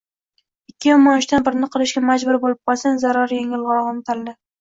Ikki 0.71 0.87
yomon 0.91 1.19
ishdan 1.23 1.43
birini 1.49 1.69
qilishga 1.75 2.03
majbur 2.05 2.39
bo’lib 2.45 2.71
qolsang, 2.71 2.97
zarari 3.05 3.39
yengilrog’ini 3.41 4.03
tanla. 4.09 4.35